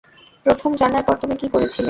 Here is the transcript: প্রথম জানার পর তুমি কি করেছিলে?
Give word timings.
প্রথম 0.45 0.71
জানার 0.75 1.03
পর 1.03 1.15
তুমি 1.21 1.35
কি 1.35 1.47
করেছিলে? 1.47 1.79